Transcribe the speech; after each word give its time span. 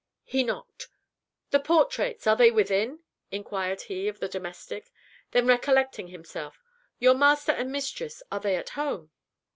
He 0.23 0.41
knocked. 0.43 0.87
"The 1.51 1.59
portraits! 1.59 2.25
Are 2.25 2.35
they 2.35 2.49
within?" 2.49 3.01
inquired 3.29 3.81
he, 3.83 4.07
of 4.07 4.17
the 4.19 4.27
domestic; 4.27 4.89
then 5.29 5.45
recollecting 5.45 6.07
himself 6.07 6.63
"your 6.97 7.13
master 7.13 7.51
and 7.51 7.71
mistress! 7.71 8.23
Are 8.31 8.39
they 8.39 8.55
at 8.55 8.69
home?" 8.69 9.11